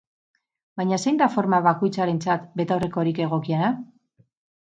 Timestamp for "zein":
1.01-1.19